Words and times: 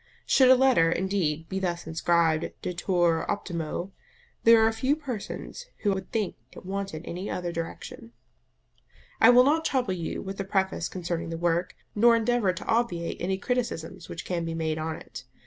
Should 0.25 0.49
a 0.49 0.55
letter, 0.55 0.91
indeed, 0.91 1.47
be 1.47 1.59
thus 1.59 1.85
inscribed, 1.85 2.53
DETUR 2.63 3.23
OPTIMO, 3.29 3.91
there 4.45 4.65
are 4.65 4.71
few 4.71 4.95
persons 4.95 5.67
who 5.83 5.93
would 5.93 6.11
think 6.11 6.37
it 6.53 6.65
wanted 6.65 7.03
any 7.05 7.29
other 7.29 7.51
direction. 7.51 8.11
I 9.19 9.29
will 9.29 9.43
not 9.43 9.63
trouble 9.63 9.93
you 9.93 10.23
with 10.23 10.39
a 10.39 10.43
preface 10.43 10.89
concerning 10.89 11.29
the 11.29 11.37
work, 11.37 11.75
nor 11.93 12.15
endeavour 12.15 12.51
to 12.51 12.65
obviate 12.65 13.17
any 13.21 13.37
criticisms 13.37 14.09
which 14.09 14.25
can 14.25 14.43
be 14.43 14.55
made 14.55 14.79
on 14.79 14.95
it. 14.95 15.25